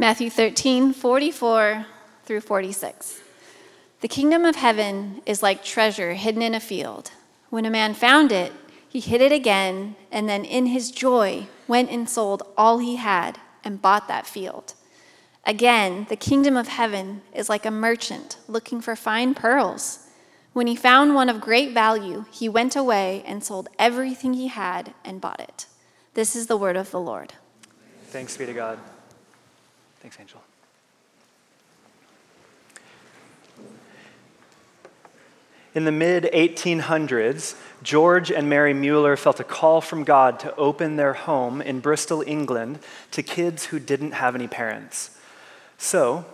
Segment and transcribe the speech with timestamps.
[0.00, 1.84] Matthew 13, 44
[2.24, 3.20] through 46.
[4.00, 7.10] The kingdom of heaven is like treasure hidden in a field.
[7.50, 8.54] When a man found it,
[8.88, 13.40] he hid it again, and then in his joy went and sold all he had
[13.62, 14.72] and bought that field.
[15.44, 20.06] Again, the kingdom of heaven is like a merchant looking for fine pearls.
[20.54, 24.94] When he found one of great value, he went away and sold everything he had
[25.04, 25.66] and bought it.
[26.14, 27.34] This is the word of the Lord.
[28.06, 28.78] Thanks be to God.
[30.00, 30.40] Thanks, Angel.
[35.72, 40.96] In the mid 1800s, George and Mary Mueller felt a call from God to open
[40.96, 42.80] their home in Bristol, England,
[43.12, 45.16] to kids who didn't have any parents.
[45.78, 46.24] So,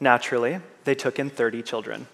[0.00, 2.06] naturally, they took in 30 children.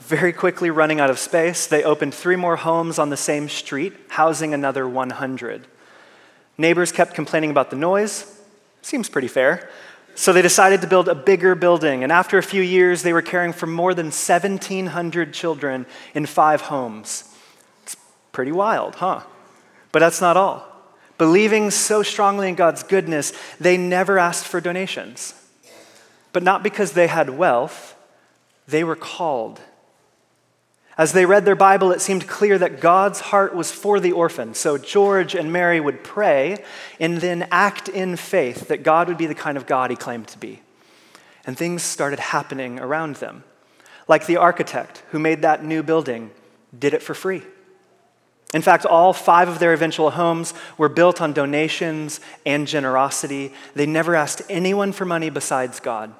[0.00, 3.94] Very quickly running out of space, they opened three more homes on the same street,
[4.10, 5.66] housing another 100.
[6.56, 8.37] Neighbors kept complaining about the noise.
[8.82, 9.68] Seems pretty fair.
[10.14, 13.22] So they decided to build a bigger building, and after a few years, they were
[13.22, 17.24] caring for more than 1,700 children in five homes.
[17.84, 17.96] It's
[18.32, 19.22] pretty wild, huh?
[19.92, 20.66] But that's not all.
[21.18, 25.34] Believing so strongly in God's goodness, they never asked for donations.
[26.32, 27.96] But not because they had wealth,
[28.66, 29.60] they were called.
[30.98, 34.52] As they read their Bible, it seemed clear that God's heart was for the orphan.
[34.52, 36.64] So George and Mary would pray
[36.98, 40.26] and then act in faith that God would be the kind of God he claimed
[40.28, 40.60] to be.
[41.46, 43.44] And things started happening around them.
[44.08, 46.32] Like the architect who made that new building
[46.76, 47.42] did it for free.
[48.52, 53.52] In fact, all five of their eventual homes were built on donations and generosity.
[53.74, 56.12] They never asked anyone for money besides God.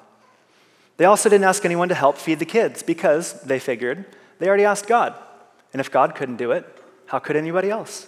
[0.95, 4.05] They also didn't ask anyone to help feed the kids because they figured
[4.39, 5.13] they already asked God.
[5.71, 6.65] And if God couldn't do it,
[7.05, 8.07] how could anybody else?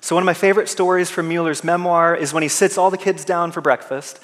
[0.00, 2.98] So, one of my favorite stories from Mueller's memoir is when he sits all the
[2.98, 4.20] kids down for breakfast,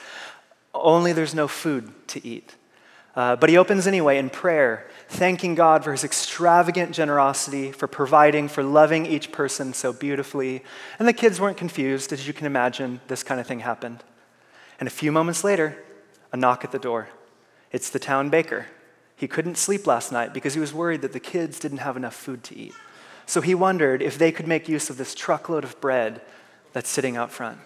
[0.75, 2.55] only there's no food to eat.
[3.17, 8.47] Uh, but he opens anyway in prayer, thanking God for his extravagant generosity, for providing,
[8.47, 10.63] for loving each person so beautifully.
[10.99, 14.05] And the kids weren't confused, as you can imagine, this kind of thing happened.
[14.79, 15.83] And a few moments later,
[16.33, 17.09] a knock at the door.
[17.73, 18.67] It's the town baker.
[19.21, 22.15] He couldn't sleep last night because he was worried that the kids didn't have enough
[22.15, 22.73] food to eat.
[23.27, 26.23] So he wondered if they could make use of this truckload of bread
[26.73, 27.59] that's sitting out front.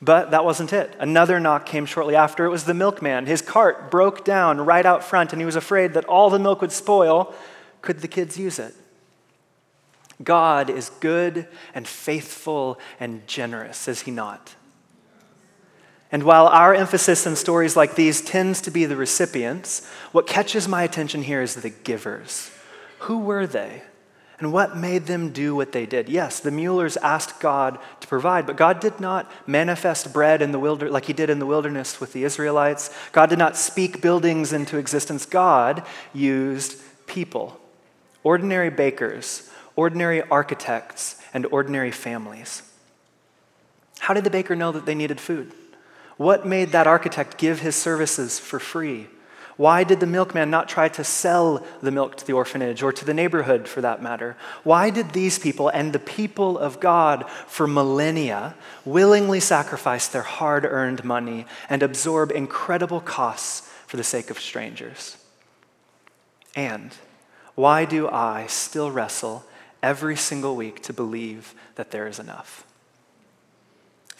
[0.00, 0.96] But that wasn't it.
[0.98, 2.46] Another knock came shortly after.
[2.46, 3.26] It was the milkman.
[3.26, 6.60] His cart broke down right out front, and he was afraid that all the milk
[6.60, 7.32] would spoil.
[7.80, 8.74] Could the kids use it?
[10.24, 14.56] God is good and faithful and generous, is he not?
[16.12, 20.68] And while our emphasis in stories like these tends to be the recipients, what catches
[20.68, 22.50] my attention here is the givers.
[23.00, 23.82] Who were they?
[24.38, 26.08] And what made them do what they did?
[26.08, 30.58] Yes, the Muellers asked God to provide, but God did not manifest bread in the
[30.58, 32.90] wilderness like he did in the wilderness with the Israelites.
[33.12, 35.24] God did not speak buildings into existence.
[35.24, 37.58] God used people,
[38.22, 42.62] ordinary bakers, ordinary architects, and ordinary families.
[44.00, 45.52] How did the baker know that they needed food?
[46.22, 49.08] What made that architect give his services for free?
[49.56, 53.04] Why did the milkman not try to sell the milk to the orphanage or to
[53.04, 54.36] the neighborhood for that matter?
[54.62, 60.64] Why did these people and the people of God for millennia willingly sacrifice their hard
[60.64, 65.16] earned money and absorb incredible costs for the sake of strangers?
[66.54, 66.94] And
[67.56, 69.44] why do I still wrestle
[69.82, 72.64] every single week to believe that there is enough?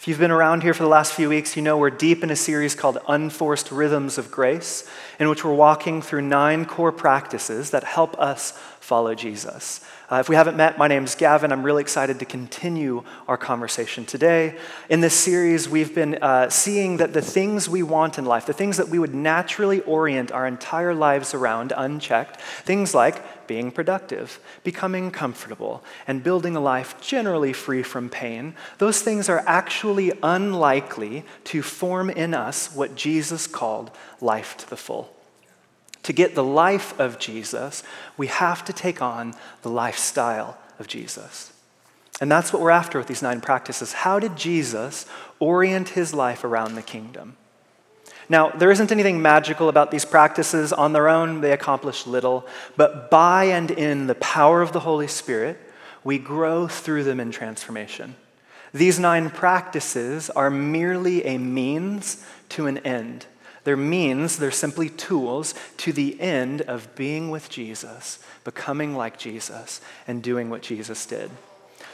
[0.03, 2.29] If you've been around here for the last few weeks, you know we're deep in
[2.29, 4.85] a series called Unforced Rhythms of Grace,
[5.17, 8.51] in which we're walking through nine core practices that help us
[8.83, 9.79] follow Jesus.
[10.11, 11.53] Uh, if we haven't met, my name's Gavin.
[11.53, 14.57] I'm really excited to continue our conversation today.
[14.89, 18.51] In this series, we've been uh, seeing that the things we want in life, the
[18.51, 24.41] things that we would naturally orient our entire lives around unchecked, things like being productive,
[24.65, 31.23] becoming comfortable, and building a life generally free from pain, those things are actually unlikely
[31.45, 35.09] to form in us what Jesus called life to the full.
[36.03, 37.83] To get the life of Jesus,
[38.17, 41.53] we have to take on the lifestyle of Jesus.
[42.21, 43.93] And that's what we're after with these nine practices.
[43.93, 45.05] How did Jesus
[45.39, 47.37] orient his life around the kingdom?
[48.29, 50.71] Now, there isn't anything magical about these practices.
[50.71, 52.47] On their own, they accomplish little.
[52.77, 55.57] But by and in the power of the Holy Spirit,
[56.03, 58.15] we grow through them in transformation.
[58.73, 63.25] These nine practices are merely a means to an end.
[63.63, 69.79] They're means, they're simply tools to the end of being with Jesus, becoming like Jesus,
[70.07, 71.31] and doing what Jesus did.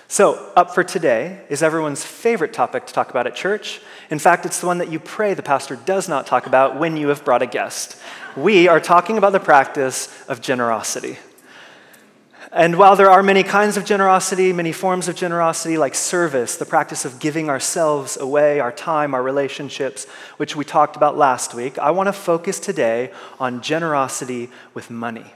[0.07, 3.79] So, up for today is everyone's favorite topic to talk about at church.
[4.09, 6.97] In fact, it's the one that you pray the pastor does not talk about when
[6.97, 7.95] you have brought a guest.
[8.35, 11.19] We are talking about the practice of generosity.
[12.51, 16.65] And while there are many kinds of generosity, many forms of generosity, like service, the
[16.65, 20.05] practice of giving ourselves away, our time, our relationships,
[20.37, 25.33] which we talked about last week, I want to focus today on generosity with money.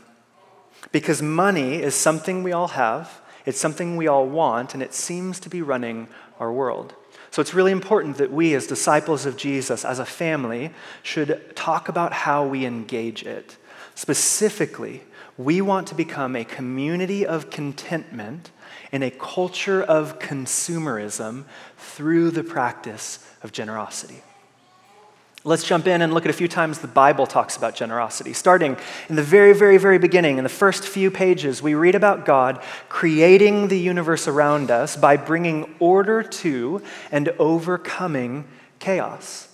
[0.92, 5.40] Because money is something we all have, it's something we all want, and it seems
[5.42, 6.08] to be running
[6.40, 6.96] our world.
[7.30, 10.72] So it's really important that we, as disciples of Jesus, as a family,
[11.04, 13.58] should talk about how we engage it.
[13.94, 15.04] Specifically,
[15.38, 18.52] we want to become a community of contentment
[18.92, 21.46] in a culture of consumerism
[21.78, 24.22] through the practice of generosity.
[25.46, 28.32] Let's jump in and look at a few times the Bible talks about generosity.
[28.32, 28.78] Starting
[29.10, 32.62] in the very, very, very beginning, in the first few pages, we read about God
[32.88, 36.82] creating the universe around us by bringing order to
[37.12, 38.46] and overcoming
[38.80, 39.53] chaos.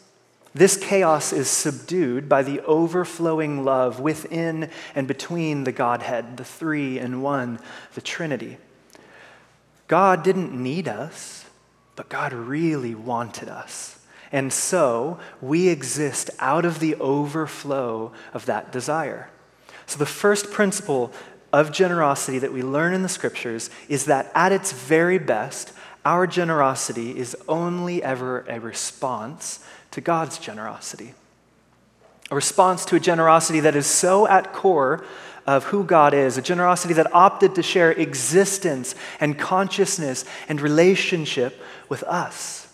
[0.53, 6.97] This chaos is subdued by the overflowing love within and between the Godhead, the three
[6.97, 7.59] and one,
[7.93, 8.57] the Trinity.
[9.87, 11.45] God didn't need us,
[11.95, 13.99] but God really wanted us.
[14.31, 19.29] And so we exist out of the overflow of that desire.
[19.85, 21.11] So, the first principle
[21.51, 25.73] of generosity that we learn in the scriptures is that at its very best,
[26.05, 31.13] our generosity is only ever a response to God's generosity.
[32.31, 35.03] A response to a generosity that is so at core
[35.47, 41.59] of who God is, a generosity that opted to share existence and consciousness and relationship
[41.89, 42.67] with us.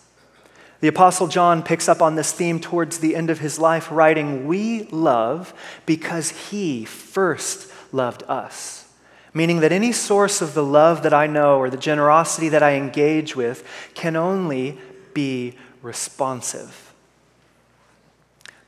[0.80, 4.46] The Apostle John picks up on this theme towards the end of his life, writing,
[4.46, 5.54] We love
[5.86, 8.86] because he first loved us.
[9.32, 12.74] Meaning that any source of the love that I know or the generosity that I
[12.74, 14.78] engage with can only
[15.14, 16.85] be responsive.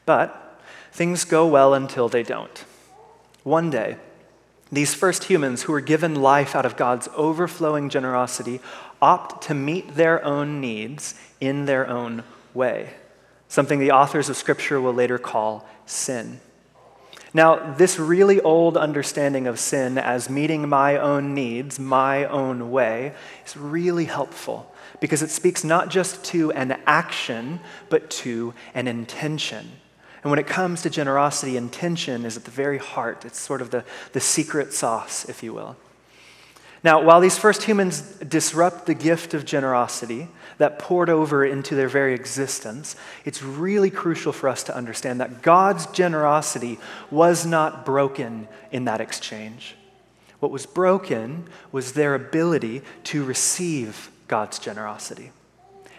[0.09, 0.59] But
[0.91, 2.65] things go well until they don't.
[3.43, 3.99] One day,
[4.73, 8.61] these first humans who were given life out of God's overflowing generosity
[9.03, 12.25] opt to meet their own needs in their own
[12.55, 12.95] way,
[13.49, 16.41] something the authors of Scripture will later call sin.
[17.35, 23.13] Now, this really old understanding of sin as meeting my own needs, my own way,
[23.45, 27.61] is really helpful because it speaks not just to an action,
[27.91, 29.73] but to an intention.
[30.23, 33.25] And when it comes to generosity, intention is at the very heart.
[33.25, 35.77] It's sort of the, the secret sauce, if you will.
[36.85, 40.29] Now, while these first humans disrupt the gift of generosity
[40.59, 42.95] that poured over into their very existence,
[43.25, 46.79] it's really crucial for us to understand that God's generosity
[47.11, 49.75] was not broken in that exchange.
[50.39, 55.33] What was broken was their ability to receive God's generosity.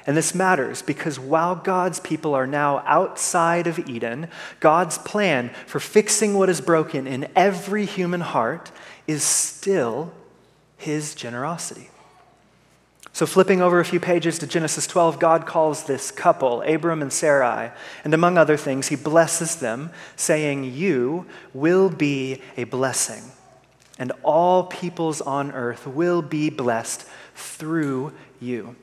[0.09, 4.27] And this matters because while God's people are now outside of Eden,
[4.59, 8.71] God's plan for fixing what is broken in every human heart
[9.05, 10.11] is still
[10.77, 11.91] his generosity.
[13.13, 17.13] So, flipping over a few pages to Genesis 12, God calls this couple, Abram and
[17.13, 17.69] Sarai,
[18.03, 23.21] and among other things, he blesses them, saying, You will be a blessing,
[23.99, 28.75] and all peoples on earth will be blessed through you.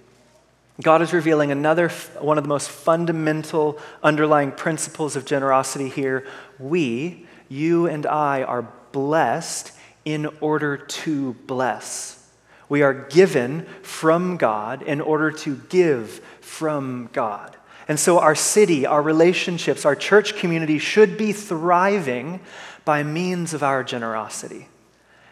[0.83, 1.89] God is revealing another
[2.21, 6.27] one of the most fundamental underlying principles of generosity here.
[6.59, 9.73] We, you and I, are blessed
[10.05, 12.31] in order to bless.
[12.69, 17.57] We are given from God in order to give from God.
[17.89, 22.41] And so our city, our relationships, our church community should be thriving
[22.85, 24.69] by means of our generosity.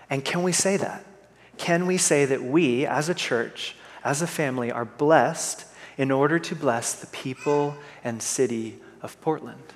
[0.09, 1.05] And can we say that?
[1.59, 5.65] Can we say that we, as a church, as a family, are blessed
[5.97, 9.75] in order to bless the people and city of Portland?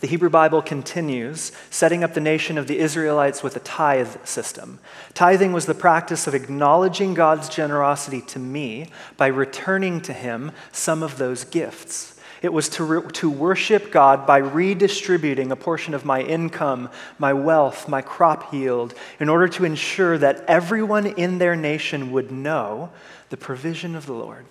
[0.00, 4.78] the Hebrew Bible continues, setting up the nation of the Israelites with a tithe system.
[5.12, 11.02] Tithing was the practice of acknowledging God's generosity to me by returning to Him some
[11.02, 12.17] of those gifts.
[12.42, 17.32] It was to, re- to worship God by redistributing a portion of my income, my
[17.32, 22.90] wealth, my crop yield, in order to ensure that everyone in their nation would know
[23.30, 24.46] the provision of the Lord.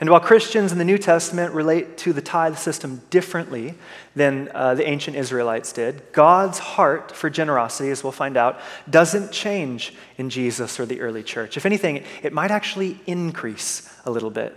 [0.00, 3.74] And while Christians in the New Testament relate to the tithe system differently
[4.14, 9.32] than uh, the ancient Israelites did, God's heart for generosity, as we'll find out, doesn't
[9.32, 11.56] change in Jesus or the early church.
[11.56, 14.56] If anything, it might actually increase a little bit.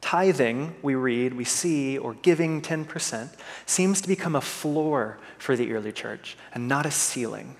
[0.00, 3.28] Tithing, we read, we see, or giving 10%,
[3.66, 7.56] seems to become a floor for the early church and not a ceiling.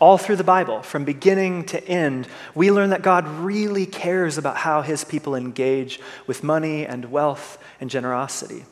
[0.00, 4.56] All through the Bible, from beginning to end, we learn that God really cares about
[4.56, 8.64] how his people engage with money and wealth and generosity.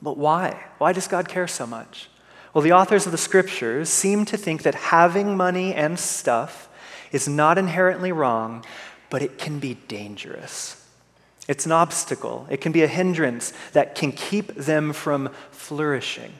[0.00, 0.64] But why?
[0.78, 2.08] Why does God care so much?
[2.54, 6.68] Well, the authors of the scriptures seem to think that having money and stuff
[7.10, 8.64] is not inherently wrong,
[9.10, 10.77] but it can be dangerous.
[11.48, 16.34] It's an obstacle, it can be a hindrance that can keep them from flourishing.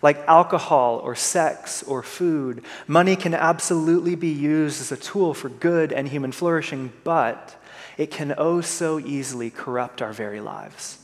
[0.00, 5.48] Like alcohol or sex or food, money can absolutely be used as a tool for
[5.48, 7.60] good and human flourishing, but
[7.96, 10.98] it can oh so easily corrupt our very lives.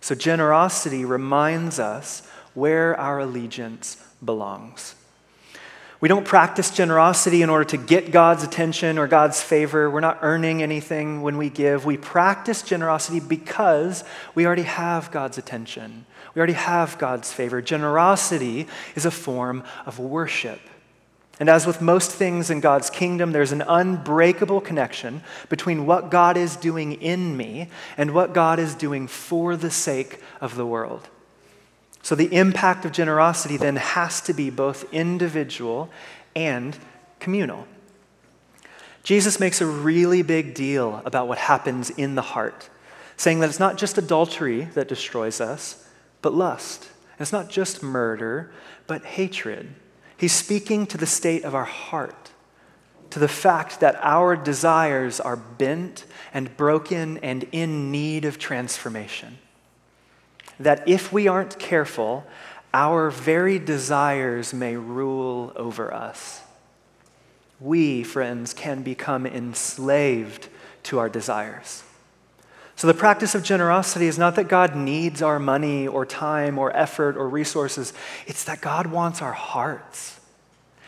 [0.00, 4.94] So, generosity reminds us where our allegiance belongs.
[6.00, 9.90] We don't practice generosity in order to get God's attention or God's favor.
[9.90, 11.86] We're not earning anything when we give.
[11.86, 16.04] We practice generosity because we already have God's attention.
[16.34, 17.62] We already have God's favor.
[17.62, 20.60] Generosity is a form of worship.
[21.40, 26.36] And as with most things in God's kingdom, there's an unbreakable connection between what God
[26.36, 31.08] is doing in me and what God is doing for the sake of the world.
[32.06, 35.90] So the impact of generosity then has to be both individual
[36.36, 36.78] and
[37.18, 37.66] communal.
[39.02, 42.70] Jesus makes a really big deal about what happens in the heart,
[43.16, 45.84] saying that it's not just adultery that destroys us,
[46.22, 46.84] but lust.
[47.14, 48.52] And it's not just murder,
[48.86, 49.74] but hatred.
[50.16, 52.30] He's speaking to the state of our heart,
[53.10, 59.38] to the fact that our desires are bent and broken and in need of transformation
[60.58, 62.26] that if we aren't careful,
[62.72, 66.42] our very desires may rule over us.
[67.60, 70.48] We, friends, can become enslaved
[70.84, 71.82] to our desires.
[72.76, 76.76] So, the practice of generosity is not that God needs our money or time or
[76.76, 77.94] effort or resources,
[78.26, 80.20] it's that God wants our hearts.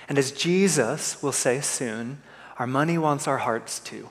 [0.08, 2.20] And as Jesus will say soon,
[2.58, 4.10] our money wants our hearts too.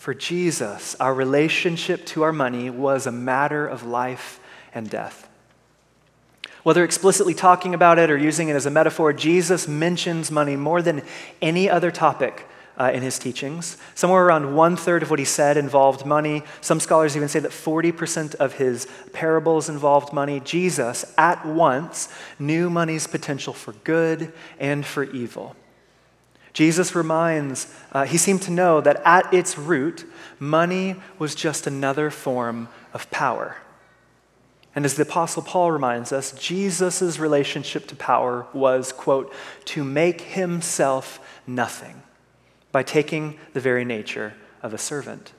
[0.00, 4.40] For Jesus, our relationship to our money was a matter of life
[4.72, 5.28] and death.
[6.62, 10.80] Whether explicitly talking about it or using it as a metaphor, Jesus mentions money more
[10.80, 11.02] than
[11.42, 13.76] any other topic uh, in his teachings.
[13.94, 16.44] Somewhere around one third of what he said involved money.
[16.62, 20.40] Some scholars even say that 40% of his parables involved money.
[20.40, 25.56] Jesus, at once, knew money's potential for good and for evil.
[26.52, 30.04] Jesus reminds, uh, he seemed to know that at its root,
[30.38, 33.56] money was just another form of power.
[34.74, 39.32] And as the Apostle Paul reminds us, Jesus' relationship to power was, quote,
[39.66, 42.02] to make himself nothing
[42.72, 45.32] by taking the very nature of a servant.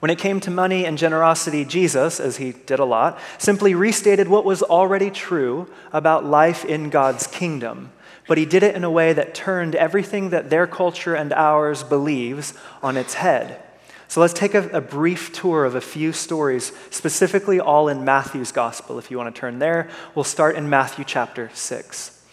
[0.00, 4.28] When it came to money and generosity, Jesus, as he did a lot, simply restated
[4.28, 7.90] what was already true about life in God's kingdom
[8.26, 11.82] but he did it in a way that turned everything that their culture and ours
[11.82, 13.62] believes on its head.
[14.08, 18.52] So let's take a, a, brief tour of a few stories, specifically all in Matthew's
[18.52, 18.98] gospel.
[18.98, 22.23] If you want to turn there, we'll start in Matthew chapter 6.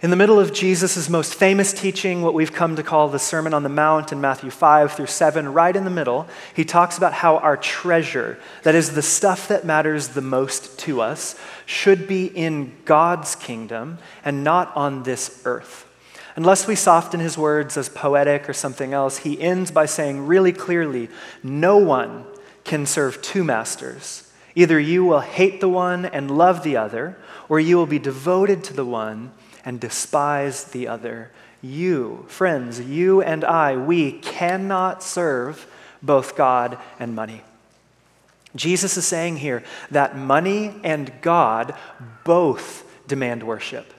[0.00, 3.52] In the middle of Jesus' most famous teaching, what we've come to call the Sermon
[3.52, 7.14] on the Mount in Matthew 5 through 7, right in the middle, he talks about
[7.14, 11.34] how our treasure, that is the stuff that matters the most to us,
[11.66, 15.88] should be in God's kingdom and not on this earth.
[16.36, 20.52] Unless we soften his words as poetic or something else, he ends by saying really
[20.52, 21.08] clearly
[21.42, 22.24] no one
[22.62, 24.30] can serve two masters.
[24.54, 27.16] Either you will hate the one and love the other,
[27.48, 29.32] or you will be devoted to the one
[29.68, 31.30] and despise the other.
[31.60, 35.66] You, friends, you and I, we cannot serve
[36.02, 37.42] both God and money.
[38.56, 41.74] Jesus is saying here that money and God
[42.24, 43.92] both demand worship.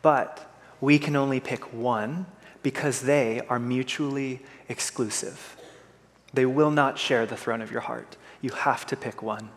[0.00, 2.24] But we can only pick one
[2.62, 5.54] because they are mutually exclusive.
[6.32, 8.16] They will not share the throne of your heart.
[8.40, 9.50] You have to pick one.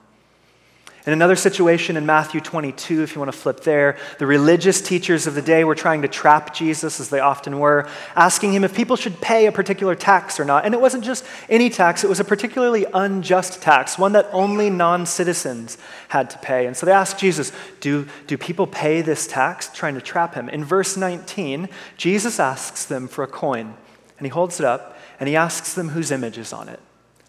[1.06, 5.28] In another situation in Matthew 22, if you want to flip there, the religious teachers
[5.28, 8.74] of the day were trying to trap Jesus, as they often were, asking him if
[8.74, 10.64] people should pay a particular tax or not.
[10.64, 14.70] And it wasn't just any tax, it was a particularly unjust tax, one that only
[14.70, 16.68] non citizens had to pay.
[16.68, 19.68] And so they asked Jesus, do, do people pay this tax?
[19.74, 20.48] Trying to trap him.
[20.48, 21.68] In verse 19,
[21.98, 23.74] Jesus asks them for a coin,
[24.18, 26.80] and he holds it up, and he asks them whose image is on it.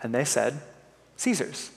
[0.01, 0.61] And they said,
[1.17, 1.73] Caesar's.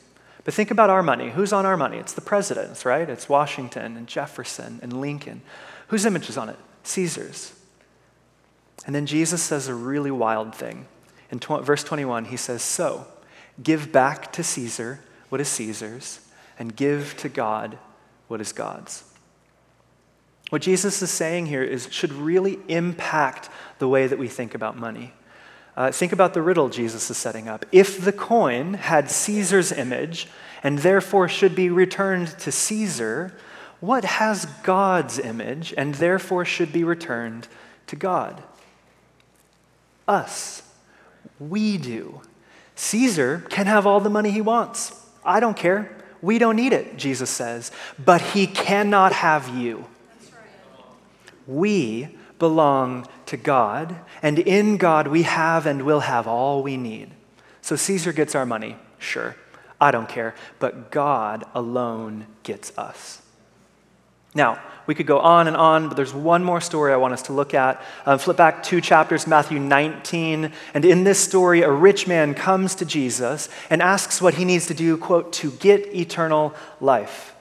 [0.48, 1.32] But think about our money.
[1.32, 1.98] Who's on our money?
[1.98, 3.10] It's the presidents, right?
[3.10, 5.42] It's Washington and Jefferson and Lincoln.
[5.90, 6.56] Whose image is on it?
[6.84, 7.54] Caesar's.
[8.86, 10.86] And then Jesus says a really wild thing.
[11.32, 13.06] In tw- verse 21, he says, So,
[13.62, 16.22] give back to Caesar what is Caesar's,
[16.58, 17.78] and give to God
[18.30, 19.04] what is God's.
[20.50, 23.50] What Jesus is saying here is should really impact
[23.80, 25.12] the way that we think about money.
[25.78, 27.64] Uh, think about the riddle Jesus is setting up.
[27.72, 30.28] If the coin had Caesar's image
[30.64, 33.38] and therefore should be returned to Caesar,
[33.80, 37.48] what has God's image and therefore should be returned
[37.86, 38.42] to God?
[40.08, 40.64] Us.
[41.40, 42.22] We do.
[42.74, 45.06] Caesar can have all the money he wants.
[45.24, 45.96] I don't care.
[46.24, 47.72] We don't need it, Jesus says.
[48.04, 49.86] But he cannot have you.
[51.46, 57.12] We belong to God, and in God we have and will have all we need.
[57.62, 59.36] So Caesar gets our money, sure.
[59.80, 60.36] I don't care.
[60.60, 63.22] But God alone gets us.
[64.34, 67.24] Now, we could go on and on, but there's one more story I want us
[67.24, 67.82] to look at.
[68.06, 70.52] Um, flip back two chapters, Matthew 19.
[70.74, 74.68] And in this story, a rich man comes to Jesus and asks what he needs
[74.68, 77.36] to do, quote, to get eternal life.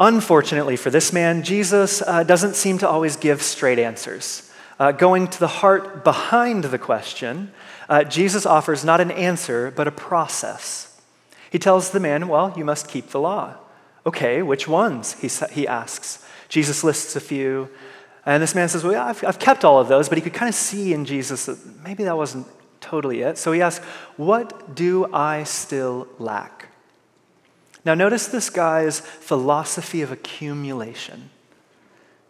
[0.00, 4.47] Unfortunately for this man, Jesus uh, doesn't seem to always give straight answers.
[4.78, 7.52] Uh, going to the heart behind the question,
[7.88, 11.00] uh, Jesus offers not an answer, but a process.
[11.50, 13.56] He tells the man, Well, you must keep the law.
[14.06, 15.14] Okay, which ones?
[15.14, 16.24] He, he asks.
[16.48, 17.68] Jesus lists a few.
[18.24, 20.34] And this man says, Well, yeah, I've, I've kept all of those, but he could
[20.34, 22.46] kind of see in Jesus that maybe that wasn't
[22.80, 23.38] totally it.
[23.38, 23.84] So he asks,
[24.16, 26.68] What do I still lack?
[27.84, 31.30] Now, notice this guy's philosophy of accumulation.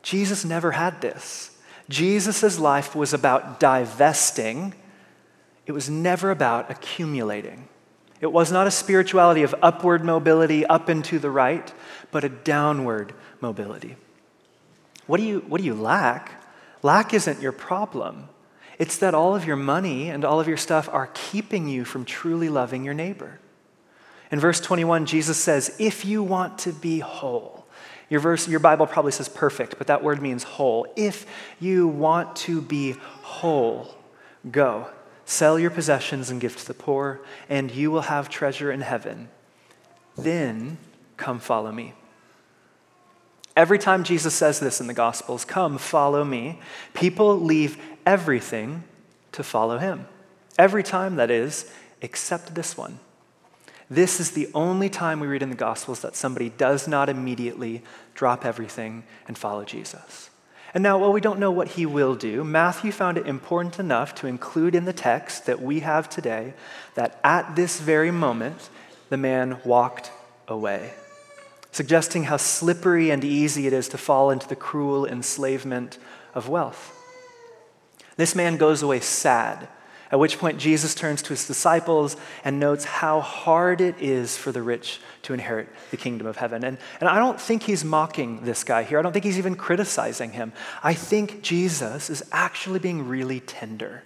[0.03, 1.58] Jesus never had this.
[1.89, 4.75] Jesus' life was about divesting,
[5.67, 7.69] it was never about accumulating.
[8.21, 11.73] It was not a spirituality of upward mobility up and to the right,
[12.11, 13.97] but a downward mobility.
[15.07, 16.43] What do you, what do you lack?
[16.83, 18.29] Lack isn't your problem.
[18.79, 22.05] It's that all of your money and all of your stuff are keeping you from
[22.05, 23.41] truly loving your neighbor.
[24.31, 27.67] In verse 21, Jesus says, If you want to be whole,
[28.11, 30.87] your, verse, your Bible probably says perfect, but that word means whole.
[30.97, 31.27] If
[31.61, 32.93] you want to be
[33.23, 33.95] whole,
[34.51, 34.89] go.
[35.25, 39.29] Sell your possessions and give to the poor, and you will have treasure in heaven.
[40.17, 40.79] Then
[41.17, 41.93] come follow me.
[43.55, 46.61] Every time Jesus says this in the Gospels, come follow me,
[46.95, 48.85] people leave everything
[49.33, 50.07] to follow him.
[50.57, 53.01] Every time, that is, except this one.
[53.91, 57.83] This is the only time we read in the Gospels that somebody does not immediately
[58.15, 60.29] drop everything and follow Jesus.
[60.75, 64.15] And now, while we don't know what he will do, Matthew found it important enough
[64.17, 66.53] to include in the text that we have today
[66.95, 68.69] that at this very moment,
[69.09, 70.13] the man walked
[70.47, 70.93] away,
[71.73, 75.97] suggesting how slippery and easy it is to fall into the cruel enslavement
[76.35, 76.95] of wealth.
[78.17, 79.69] This man goes away sad
[80.11, 84.51] at which point, Jesus turns to his disciples and notes how hard it is for
[84.51, 86.65] the rich to inherit the kingdom of heaven.
[86.65, 88.99] And, and I don't think he's mocking this guy here.
[88.99, 90.53] I don't think he's even criticizing him.
[90.83, 94.03] I think Jesus is actually being really tender.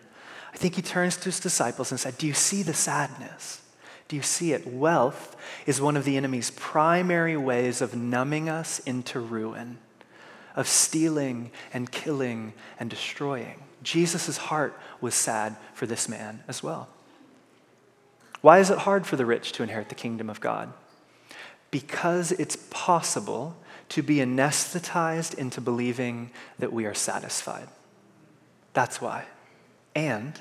[0.53, 3.63] I think he turns to his disciples and said, Do you see the sadness?
[4.09, 4.67] Do you see it?
[4.67, 5.37] Wealth
[5.67, 9.79] is one of the enemy's primary ways of numbing us into ruin,
[10.57, 13.63] of stealing and killing and destroying.
[13.83, 16.89] Jesus' heart was sad for this man as well.
[18.41, 20.73] Why is it hard for the rich to inherit the kingdom of God?
[21.71, 23.57] Because it's possible
[23.91, 27.69] to be anesthetized into believing that we are satisfied.
[28.73, 29.25] That's why.
[29.95, 30.39] And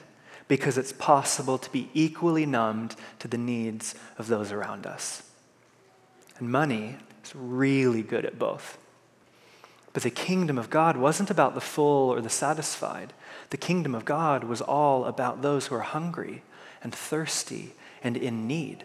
[0.48, 5.24] because it's possible to be equally numbed to the needs of those around us.
[6.38, 8.78] And money is really good at both.
[9.94, 13.14] But the kingdom of God wasn't about the full or the satisfied.
[13.52, 16.42] The kingdom of God was all about those who are hungry
[16.84, 18.84] and thirsty and in need.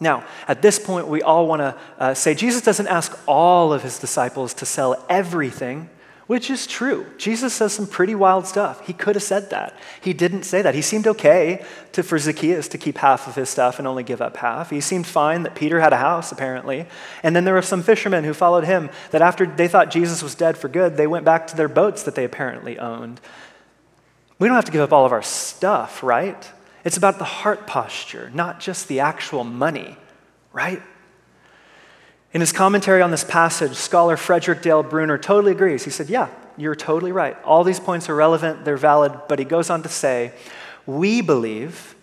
[0.00, 3.82] Now, at this point, we all want to uh, say Jesus doesn't ask all of
[3.82, 5.90] his disciples to sell everything
[6.28, 7.06] which is true.
[7.16, 8.86] Jesus says some pretty wild stuff.
[8.86, 9.74] He could have said that.
[10.02, 10.74] He didn't say that.
[10.74, 14.20] He seemed okay to, for Zacchaeus to keep half of his stuff and only give
[14.20, 14.68] up half.
[14.68, 16.86] He seemed fine that Peter had a house, apparently.
[17.22, 20.34] And then there were some fishermen who followed him that after they thought Jesus was
[20.34, 23.22] dead for good, they went back to their boats that they apparently owned.
[24.38, 26.46] We don't have to give up all of our stuff, right?
[26.84, 29.96] It's about the heart posture, not just the actual money,
[30.52, 30.82] right?
[32.34, 35.84] In his commentary on this passage, scholar Frederick Dale Bruner totally agrees.
[35.84, 37.36] He said, Yeah, you're totally right.
[37.42, 40.32] All these points are relevant, they're valid, but he goes on to say,
[40.86, 41.94] We believe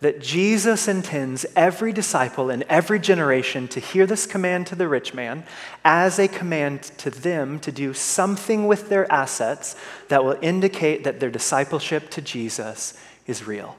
[0.00, 5.12] that Jesus intends every disciple in every generation to hear this command to the rich
[5.12, 5.44] man
[5.84, 9.76] as a command to them to do something with their assets
[10.08, 13.76] that will indicate that their discipleship to Jesus is real.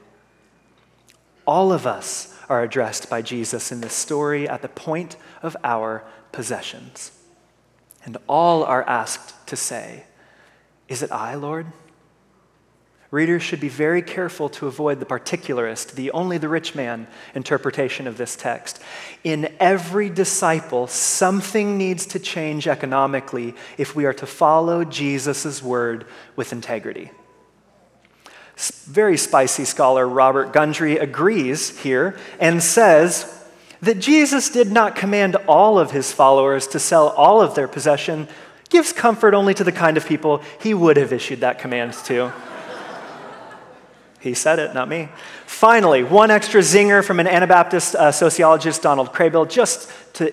[1.46, 6.04] All of us are addressed by Jesus in this story at the point of our
[6.32, 7.12] possessions.
[8.04, 10.04] And all are asked to say,
[10.88, 11.66] Is it I, Lord?
[13.12, 18.06] Readers should be very careful to avoid the particularist, the only the rich man interpretation
[18.06, 18.82] of this text.
[19.22, 26.06] In every disciple, something needs to change economically if we are to follow Jesus' word
[26.36, 27.10] with integrity.
[28.56, 33.42] Very spicy scholar Robert Gundry agrees here and says
[33.80, 38.28] that Jesus did not command all of his followers to sell all of their possession,
[38.68, 42.32] gives comfort only to the kind of people he would have issued that command to.
[44.20, 45.08] He said it, not me.
[45.46, 50.30] Finally, one extra zinger from an Anabaptist uh, sociologist, Donald Kraybill, just to,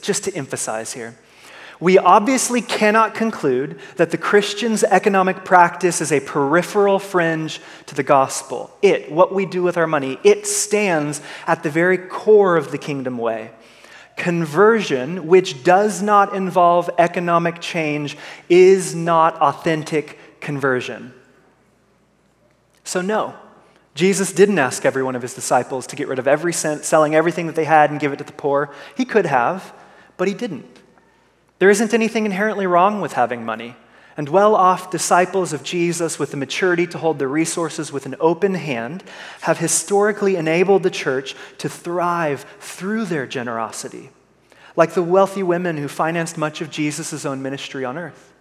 [0.00, 1.14] just to emphasize here.
[1.80, 8.02] We obviously cannot conclude that the Christian's economic practice is a peripheral fringe to the
[8.02, 8.76] gospel.
[8.82, 12.78] It, what we do with our money, it stands at the very core of the
[12.78, 13.52] kingdom way.
[14.16, 18.16] Conversion, which does not involve economic change,
[18.48, 21.14] is not authentic conversion.
[22.82, 23.36] So, no,
[23.94, 27.14] Jesus didn't ask every one of his disciples to get rid of every cent, selling
[27.14, 28.74] everything that they had and give it to the poor.
[28.96, 29.72] He could have,
[30.16, 30.77] but he didn't.
[31.58, 33.76] There isn't anything inherently wrong with having money.
[34.16, 38.16] And well off disciples of Jesus with the maturity to hold their resources with an
[38.18, 39.04] open hand
[39.42, 44.10] have historically enabled the church to thrive through their generosity,
[44.74, 48.32] like the wealthy women who financed much of Jesus' own ministry on earth.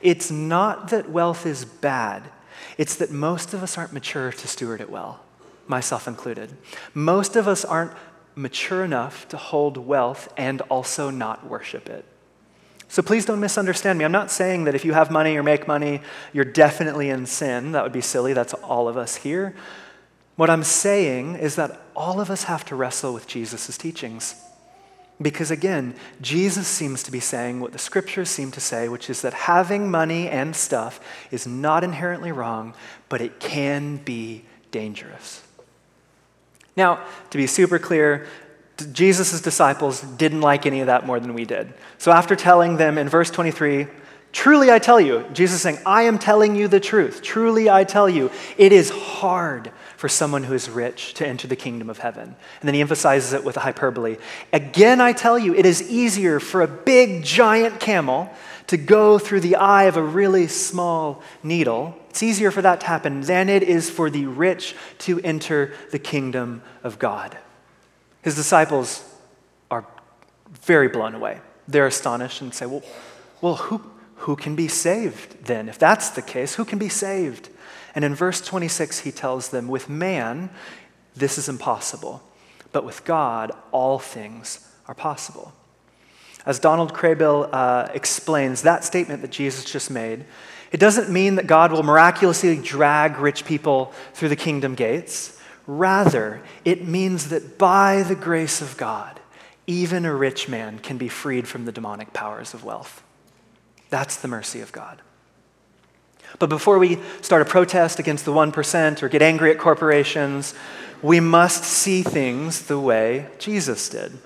[0.00, 2.24] It's not that wealth is bad,
[2.76, 5.20] it's that most of us aren't mature to steward it well,
[5.68, 6.56] myself included.
[6.92, 7.92] Most of us aren't
[8.34, 12.04] mature enough to hold wealth and also not worship it.
[12.94, 14.04] So please don't misunderstand me.
[14.04, 16.00] I'm not saying that if you have money or make money,
[16.32, 17.72] you're definitely in sin.
[17.72, 18.34] That would be silly.
[18.34, 19.56] That's all of us here.
[20.36, 24.36] What I'm saying is that all of us have to wrestle with Jesus' teachings.
[25.20, 29.22] Because again, Jesus seems to be saying what the scriptures seem to say, which is
[29.22, 31.00] that having money and stuff
[31.32, 32.74] is not inherently wrong,
[33.08, 35.42] but it can be dangerous.
[36.76, 38.28] Now, to be super clear,
[38.92, 41.72] Jesus' disciples didn't like any of that more than we did.
[41.98, 43.86] So after telling them in verse 23,
[44.34, 47.22] Truly I tell you, Jesus saying, I am telling you the truth.
[47.22, 51.54] Truly I tell you, it is hard for someone who is rich to enter the
[51.54, 52.24] kingdom of heaven.
[52.24, 54.16] And then he emphasizes it with a hyperbole.
[54.52, 58.28] Again, I tell you, it is easier for a big, giant camel
[58.66, 61.96] to go through the eye of a really small needle.
[62.10, 66.00] It's easier for that to happen than it is for the rich to enter the
[66.00, 67.38] kingdom of God.
[68.24, 69.04] His disciples
[69.70, 69.84] are
[70.62, 71.40] very blown away.
[71.68, 72.82] They're astonished and say, Well,
[73.42, 73.82] well who,
[74.16, 75.68] who can be saved then?
[75.68, 77.50] If that's the case, who can be saved?
[77.94, 80.48] And in verse 26, he tells them, With man,
[81.14, 82.22] this is impossible,
[82.72, 85.52] but with God, all things are possible.
[86.46, 90.24] As Donald Kraybill uh, explains, that statement that Jesus just made,
[90.72, 95.38] it doesn't mean that God will miraculously drag rich people through the kingdom gates.
[95.66, 99.20] Rather, it means that by the grace of God,
[99.66, 103.02] even a rich man can be freed from the demonic powers of wealth.
[103.88, 105.00] That's the mercy of God.
[106.38, 110.54] But before we start a protest against the 1% or get angry at corporations,
[111.00, 114.18] we must see things the way Jesus did.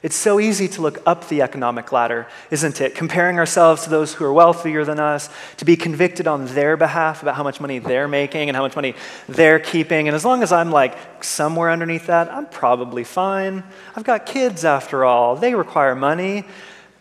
[0.00, 2.94] It's so easy to look up the economic ladder, isn't it?
[2.94, 7.20] Comparing ourselves to those who are wealthier than us, to be convicted on their behalf
[7.20, 8.94] about how much money they're making and how much money
[9.28, 10.06] they're keeping.
[10.06, 13.64] And as long as I'm like somewhere underneath that, I'm probably fine.
[13.96, 16.44] I've got kids after all, they require money.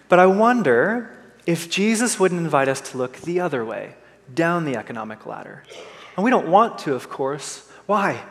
[0.09, 3.93] But I wonder if Jesus wouldn't invite us to look the other way
[4.33, 5.63] down the economic ladder.
[6.15, 7.69] And we don't want to, of course.
[7.85, 8.23] Why?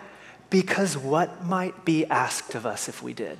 [0.50, 3.38] Because what might be asked of us if we did?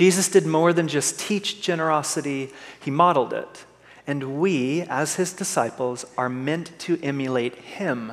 [0.00, 2.48] Jesus did more than just teach generosity,
[2.82, 3.66] he modeled it.
[4.06, 8.12] And we, as his disciples, are meant to emulate him,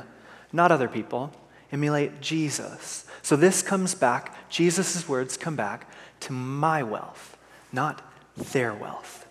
[0.51, 1.31] not other people,
[1.71, 3.05] emulate Jesus.
[3.21, 7.37] So this comes back, Jesus' words come back to my wealth,
[7.71, 8.01] not
[8.35, 9.25] their wealth.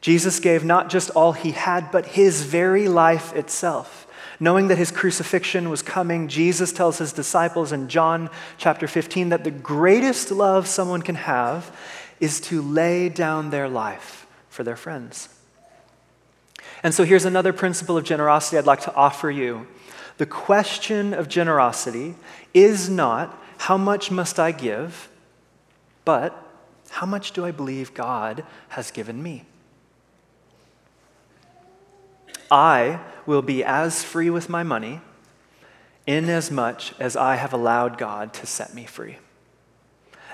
[0.00, 4.06] Jesus gave not just all he had, but his very life itself.
[4.42, 8.28] Knowing that his crucifixion was coming, Jesus tells his disciples in John
[8.58, 11.72] chapter 15 that the greatest love someone can have
[12.18, 15.28] is to lay down their life for their friends.
[16.82, 19.68] And so here's another principle of generosity I'd like to offer you.
[20.18, 22.16] The question of generosity
[22.52, 25.08] is not how much must I give,
[26.04, 26.36] but
[26.90, 29.44] how much do I believe God has given me?
[32.50, 35.00] I will be as free with my money
[36.06, 39.18] inasmuch as much as I have allowed God to set me free.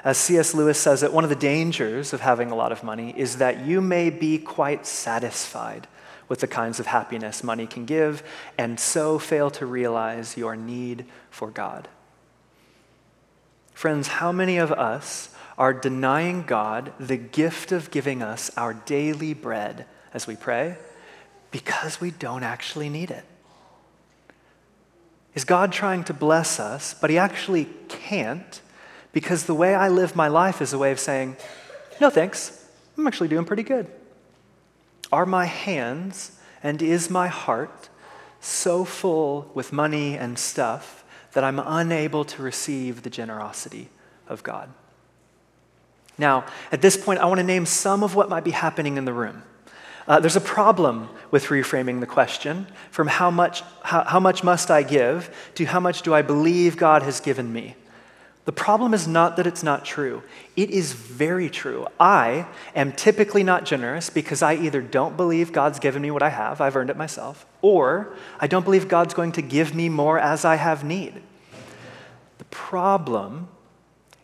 [0.05, 0.55] As C.S.
[0.55, 3.66] Lewis says it, one of the dangers of having a lot of money is that
[3.66, 5.87] you may be quite satisfied
[6.29, 8.22] with the kinds of happiness money can give
[8.57, 11.88] and so fail to realize your need for God.
[13.74, 19.35] Friends, how many of us are denying God the gift of giving us our daily
[19.35, 20.77] bread as we pray
[21.50, 23.24] because we don't actually need it?
[25.34, 28.61] Is God trying to bless us, but He actually can't
[29.12, 31.37] because the way I live my life is a way of saying,
[32.00, 33.87] no thanks, I'm actually doing pretty good.
[35.11, 37.88] Are my hands and is my heart
[38.40, 43.88] so full with money and stuff that I'm unable to receive the generosity
[44.28, 44.70] of God?
[46.18, 49.04] Now, at this point, I want to name some of what might be happening in
[49.04, 49.44] the room.
[50.09, 54.71] Uh, there's a problem with reframing the question from how much, how, how much must
[54.71, 57.77] I give to how much do I believe God has given me.
[58.47, 60.23] The problem is not that it's not true.
[60.57, 61.87] It is very true.
[62.01, 66.31] I am typically not generous because I either don't believe God's given me what I
[66.31, 70.18] have, I've earned it myself, or I don't believe God's going to give me more
[70.18, 71.21] as I have need.
[72.38, 73.49] The problem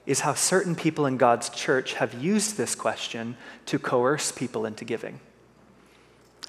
[0.06, 4.86] is how certain people in God's church have used this question to coerce people into
[4.86, 5.20] giving.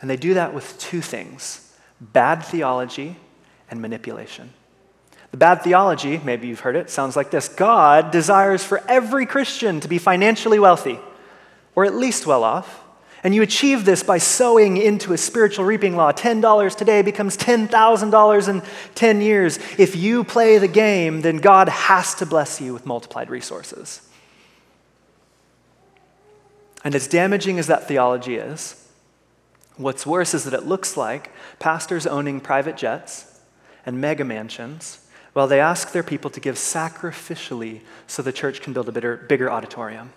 [0.01, 1.61] And they do that with two things
[1.99, 3.15] bad theology
[3.71, 4.53] and manipulation.
[5.31, 9.79] The bad theology, maybe you've heard it, sounds like this God desires for every Christian
[9.81, 10.99] to be financially wealthy,
[11.75, 12.83] or at least well off.
[13.23, 16.11] And you achieve this by sowing into a spiritual reaping law.
[16.11, 18.61] $10 today becomes $10,000 in
[18.93, 19.57] 10 years.
[19.79, 24.07] If you play the game, then God has to bless you with multiplied resources.
[26.83, 28.84] And as damaging as that theology is,
[29.77, 33.39] what's worse is that it looks like pastors owning private jets
[33.85, 38.71] and mega mansions while they ask their people to give sacrificially so the church can
[38.71, 40.13] build a bigger, bigger auditorium.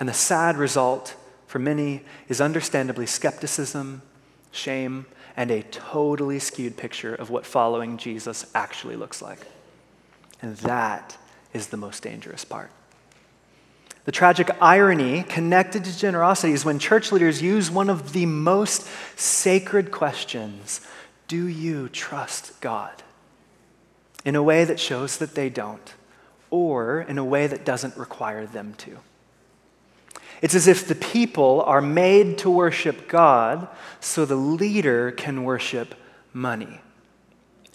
[0.00, 1.14] And the sad result
[1.46, 4.02] for many is understandably skepticism,
[4.50, 5.06] shame,
[5.36, 9.40] and a totally skewed picture of what following Jesus actually looks like.
[10.40, 11.16] And that
[11.52, 12.70] is the most dangerous part.
[14.04, 18.86] The tragic irony connected to generosity is when church leaders use one of the most
[19.16, 20.80] sacred questions
[21.26, 23.02] Do you trust God?
[24.24, 25.94] in a way that shows that they don't,
[26.50, 28.98] or in a way that doesn't require them to.
[30.40, 33.68] It's as if the people are made to worship God
[34.00, 35.94] so the leader can worship
[36.32, 36.80] money.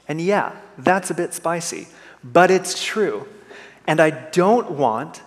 [0.07, 1.87] And yeah, that's a bit spicy,
[2.23, 3.27] but it's true.
[3.87, 5.21] And I don't want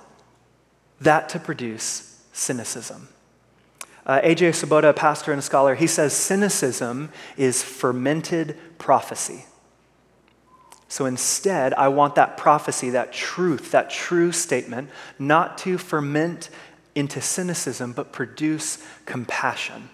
[1.04, 3.08] that to produce cynicism.
[4.04, 4.52] Uh, A.J.
[4.52, 9.44] Swoboda, a pastor and a scholar, he says cynicism is fermented prophecy.
[10.88, 16.50] So instead, I want that prophecy, that truth, that true statement, not to ferment
[16.94, 19.88] into cynicism, but produce compassion.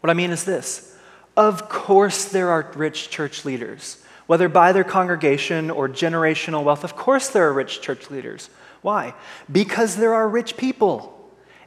[0.00, 0.96] What I mean is this
[1.36, 6.84] of course, there are rich church leaders, whether by their congregation or generational wealth.
[6.84, 8.50] Of course, there are rich church leaders.
[8.82, 9.14] Why?
[9.50, 11.16] Because there are rich people.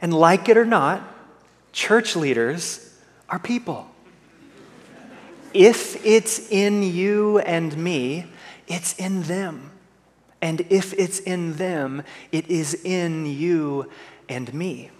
[0.02, 1.02] And like it or not,
[1.72, 2.94] church leaders
[3.30, 3.88] are people.
[5.54, 8.26] If it's in you and me,
[8.68, 9.72] it's in them.
[10.42, 13.90] And if it's in them, it is in you
[14.28, 14.92] and me.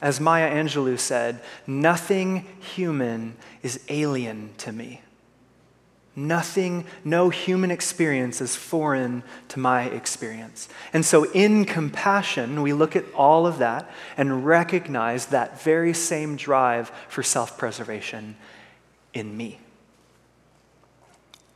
[0.00, 5.00] As Maya Angelou said, nothing human is alien to me.
[6.18, 10.68] Nothing, no human experience is foreign to my experience.
[10.92, 16.34] And so, in compassion, we look at all of that and recognize that very same
[16.34, 18.34] drive for self preservation
[19.14, 19.60] in me.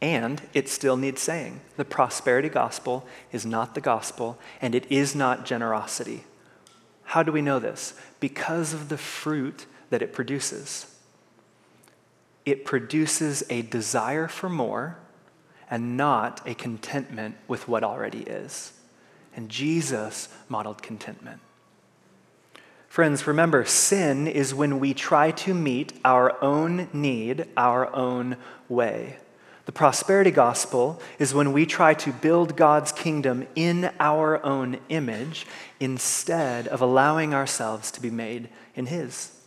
[0.01, 5.17] And it still needs saying the prosperity gospel is not the gospel, and it is
[5.17, 6.23] not generosity.
[7.03, 7.95] How do we know this?
[8.21, 10.87] Because of the fruit that it produces.
[12.45, 14.99] It produces a desire for more
[15.71, 18.73] and not a contentment with what already is.
[19.35, 21.41] And Jesus modeled contentment.
[22.89, 28.37] Friends, remember, sin is when we try to meet our own need our own
[28.69, 29.17] way.
[29.65, 35.47] The prosperity gospel is when we try to build God's kingdom in our own image
[35.81, 39.41] instead of allowing ourselves to be made in His.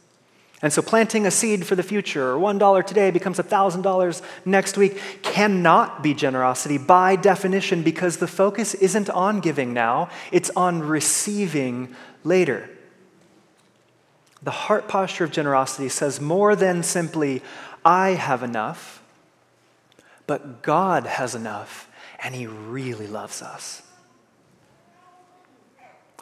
[0.65, 4.99] And so, planting a seed for the future, or $1 today becomes $1,000 next week,
[5.21, 11.95] cannot be generosity by definition because the focus isn't on giving now, it's on receiving
[12.23, 12.67] later.
[14.41, 17.43] The heart posture of generosity says more than simply,
[17.85, 19.03] I have enough
[20.27, 23.81] but God has enough, and He really loves us.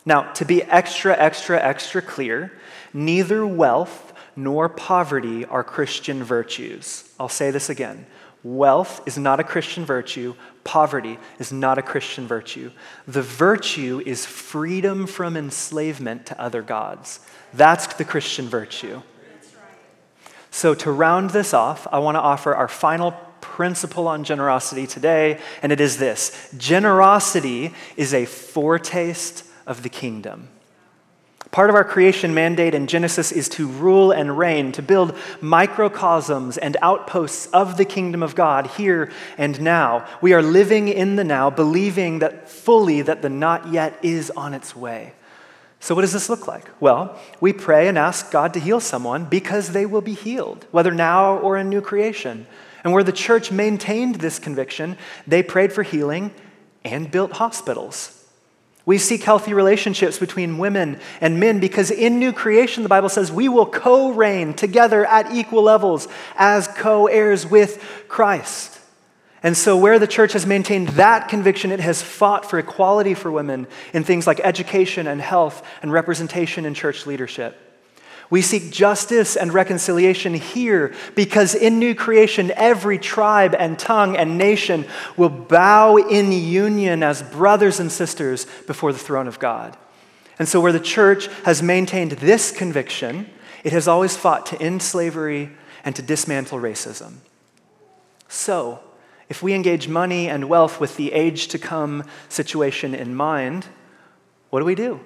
[0.05, 2.51] Now, to be extra, extra, extra clear,
[2.93, 7.09] neither wealth nor poverty are Christian virtues.
[7.19, 8.05] I'll say this again.
[8.43, 10.35] Wealth is not a Christian virtue.
[10.63, 12.71] Poverty is not a Christian virtue.
[13.07, 17.21] The virtue is freedom from enslavement to other gods.
[17.53, 19.01] That's the Christian virtue.
[20.51, 25.39] So, to round this off, I want to offer our final principle on generosity today,
[25.61, 30.49] and it is this generosity is a foretaste of the kingdom.
[31.53, 36.57] Part of our creation mandate in Genesis is to rule and reign, to build microcosms
[36.57, 40.03] and outposts of the kingdom of God here and now.
[40.19, 44.55] We are living in the now, believing that fully that the not yet is on
[44.55, 45.13] its way.
[45.79, 46.65] So, what does this look like?
[46.79, 50.91] Well, we pray and ask God to heal someone because they will be healed, whether
[50.91, 52.47] now or in new creation.
[52.83, 56.33] And where the church maintained this conviction, they prayed for healing
[56.83, 58.22] and built hospitals.
[58.85, 63.31] We seek healthy relationships between women and men because in new creation, the Bible says
[63.31, 68.79] we will co reign together at equal levels as co heirs with Christ.
[69.41, 73.31] And so, where the church has maintained that conviction, it has fought for equality for
[73.31, 77.59] women in things like education and health and representation in church leadership.
[78.33, 84.39] We seek justice and reconciliation here because in new creation, every tribe and tongue and
[84.39, 89.77] nation will bow in union as brothers and sisters before the throne of God.
[90.39, 93.29] And so, where the church has maintained this conviction,
[93.63, 95.51] it has always fought to end slavery
[95.85, 97.17] and to dismantle racism.
[98.29, 98.79] So,
[99.29, 103.67] if we engage money and wealth with the age to come situation in mind,
[104.49, 105.01] what do we do?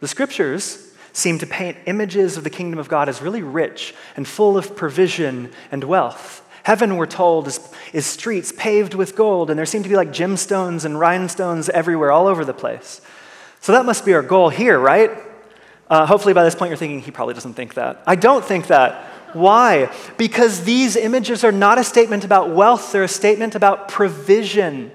[0.00, 4.26] The scriptures seem to paint images of the kingdom of God as really rich and
[4.26, 6.38] full of provision and wealth.
[6.64, 7.60] Heaven, we're told, is,
[7.92, 12.12] is streets paved with gold, and there seem to be like gemstones and rhinestones everywhere,
[12.12, 13.00] all over the place.
[13.60, 15.10] So that must be our goal here, right?
[15.90, 18.02] Uh, hopefully, by this point, you're thinking, he probably doesn't think that.
[18.06, 19.08] I don't think that.
[19.34, 19.92] Why?
[20.16, 24.92] Because these images are not a statement about wealth, they're a statement about provision.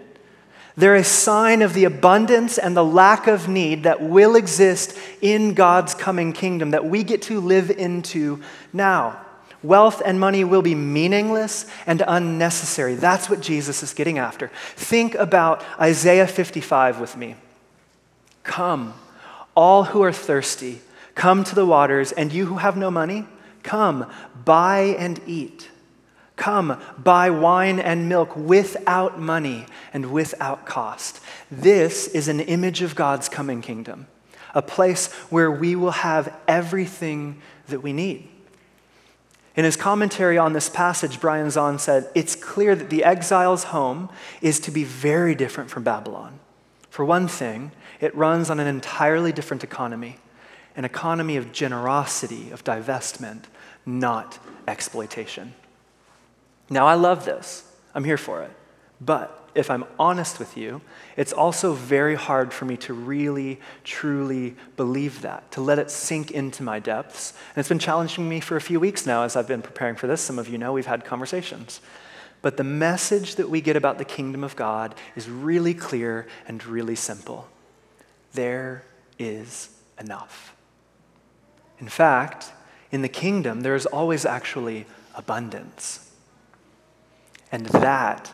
[0.77, 5.55] They're a sign of the abundance and the lack of need that will exist in
[5.55, 9.19] God's coming kingdom that we get to live into now.
[9.63, 12.93] Wealth and money will be meaningless and unnecessary.
[12.93, 14.51] That's what Jesus is getting after.
[14.75, 17.35] Think about Isaiah 55 with me.
[18.43, 18.93] Come,
[19.55, 20.81] all who are thirsty,
[21.15, 23.25] come to the waters, and you who have no money,
[23.63, 24.05] come,
[24.45, 25.69] buy and eat.
[26.37, 31.19] Come, buy wine and milk without money and without cost.
[31.51, 34.07] This is an image of God's coming kingdom,
[34.53, 38.29] a place where we will have everything that we need.
[39.55, 44.07] In his commentary on this passage, Brian Zahnd said, It's clear that the exile's home
[44.39, 46.39] is to be very different from Babylon.
[46.91, 50.17] For one thing, it runs on an entirely different economy
[50.75, 53.45] an economy of generosity, of divestment,
[53.83, 55.55] not exploitation.
[56.69, 57.63] Now, I love this.
[57.95, 58.51] I'm here for it.
[58.99, 60.81] But if I'm honest with you,
[61.15, 66.31] it's also very hard for me to really, truly believe that, to let it sink
[66.31, 67.33] into my depths.
[67.49, 70.07] And it's been challenging me for a few weeks now as I've been preparing for
[70.07, 70.21] this.
[70.21, 71.81] Some of you know we've had conversations.
[72.41, 76.63] But the message that we get about the kingdom of God is really clear and
[76.65, 77.47] really simple
[78.33, 78.83] there
[79.17, 80.55] is enough.
[81.79, 82.51] In fact,
[82.91, 86.06] in the kingdom, there is always actually abundance.
[87.51, 88.33] And that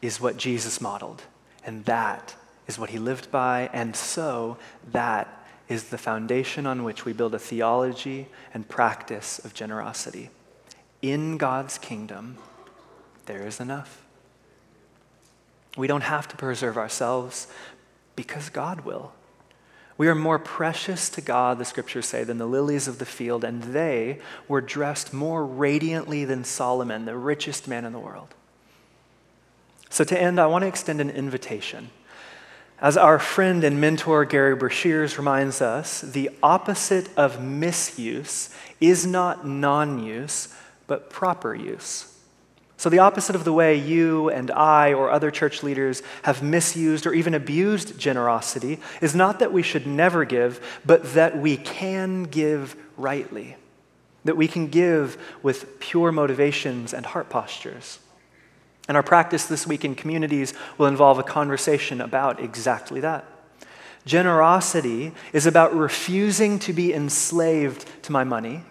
[0.00, 1.22] is what Jesus modeled.
[1.64, 2.34] And that
[2.66, 3.70] is what he lived by.
[3.72, 4.56] And so
[4.92, 10.30] that is the foundation on which we build a theology and practice of generosity.
[11.00, 12.36] In God's kingdom,
[13.26, 14.04] there is enough.
[15.76, 17.46] We don't have to preserve ourselves
[18.14, 19.12] because God will.
[19.96, 23.44] We are more precious to God, the scriptures say, than the lilies of the field,
[23.44, 28.34] and they were dressed more radiantly than Solomon, the richest man in the world.
[29.92, 31.90] So, to end, I want to extend an invitation.
[32.80, 38.48] As our friend and mentor Gary Breshears reminds us, the opposite of misuse
[38.80, 40.48] is not non use,
[40.86, 42.10] but proper use.
[42.78, 47.06] So, the opposite of the way you and I or other church leaders have misused
[47.06, 52.22] or even abused generosity is not that we should never give, but that we can
[52.22, 53.56] give rightly,
[54.24, 57.98] that we can give with pure motivations and heart postures.
[58.88, 63.24] And our practice this week in communities will involve a conversation about exactly that.
[64.04, 68.64] Generosity is about refusing to be enslaved to my money,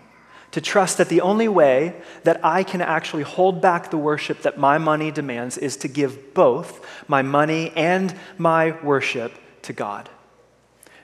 [0.51, 4.57] to trust that the only way that I can actually hold back the worship that
[4.57, 9.32] my money demands is to give both my money and my worship
[9.62, 10.09] to God.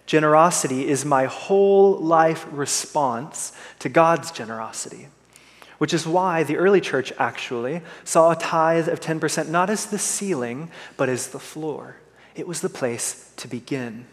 [0.06, 5.08] Generosity is my whole life response to God's generosity,
[5.78, 10.00] which is why the early church actually saw a tithe of 10% not as the
[10.00, 11.98] ceiling, but as the floor.
[12.36, 14.06] It was the place to begin.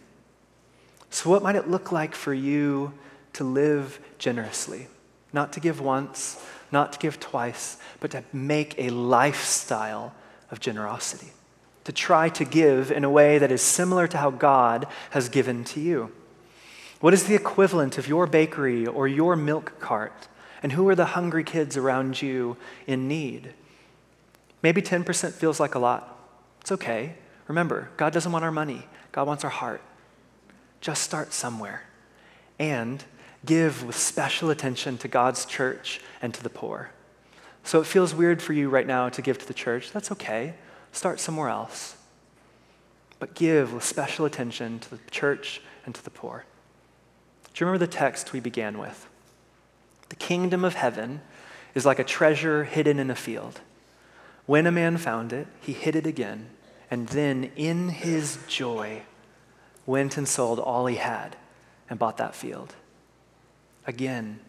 [1.11, 2.93] So, what might it look like for you
[3.35, 4.89] to live generously?
[5.33, 6.43] Not to give once,
[6.73, 10.15] not to give twice, but to make a lifestyle
[10.51, 11.31] of generosity
[11.85, 15.65] to try to give in a way that is similar to how God has given
[15.65, 16.11] to you?
[17.01, 20.29] What is the equivalent of your bakery or your milk cart?
[20.65, 22.57] And who are the hungry kids around you
[22.87, 23.53] in need?
[24.63, 26.19] Maybe 10% feels like a lot.
[26.63, 27.17] It's okay.
[27.49, 29.83] Remember, God doesn't want our money, God wants our heart.
[30.81, 31.83] Just start somewhere.
[32.59, 33.05] And
[33.45, 36.93] give with special attention to God's church and to the poor.
[37.63, 39.93] So it feels weird for you right now to give to the church.
[39.93, 40.55] That's okay.
[40.93, 41.97] Start somewhere else.
[43.19, 46.47] But give with special attention to the church and to the poor.
[47.53, 49.11] Do you remember the text we began with?
[50.09, 51.21] The kingdom of heaven
[51.75, 53.61] is like a treasure hidden in a field.
[54.47, 56.51] When a man found it, he hid it again,
[56.91, 59.03] and then in his joy
[59.87, 61.37] went and sold all he had
[61.89, 62.75] and bought that field.
[63.87, 64.41] Again,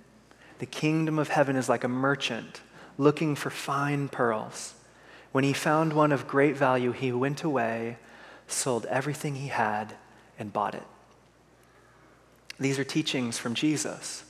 [0.60, 2.62] the kingdom of heaven is like a merchant
[2.97, 4.74] looking for fine pearls.
[5.32, 7.97] When he found one of great value, he went away,
[8.47, 9.95] sold everything he had,
[10.38, 10.84] and bought it.
[12.60, 14.24] These are teachings from Jesus.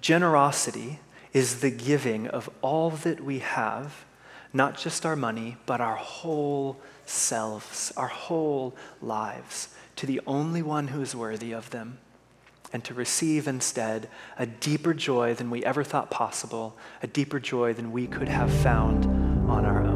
[0.00, 1.00] Generosity
[1.32, 4.04] is the giving of all that we have,
[4.52, 10.88] not just our money, but our whole selves, our whole lives, to the only one
[10.88, 11.98] who is worthy of them,
[12.72, 17.72] and to receive instead a deeper joy than we ever thought possible, a deeper joy
[17.72, 19.04] than we could have found
[19.50, 19.87] on our own.